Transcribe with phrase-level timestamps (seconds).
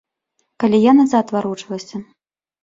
[0.63, 1.97] Калі я назад варочалася.